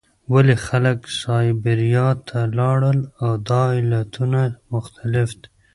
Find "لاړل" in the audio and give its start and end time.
2.57-2.99